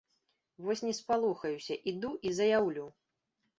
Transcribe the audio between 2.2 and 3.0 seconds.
і заяўлю!